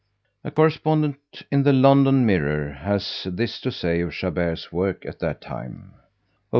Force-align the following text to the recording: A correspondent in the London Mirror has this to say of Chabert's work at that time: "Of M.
A 0.43 0.49
correspondent 0.49 1.43
in 1.51 1.61
the 1.61 1.73
London 1.73 2.25
Mirror 2.25 2.71
has 2.73 3.27
this 3.29 3.61
to 3.61 3.71
say 3.71 4.01
of 4.01 4.13
Chabert's 4.13 4.71
work 4.71 5.05
at 5.05 5.19
that 5.19 5.41
time: 5.41 5.93
"Of 5.93 5.93
M. 5.93 5.99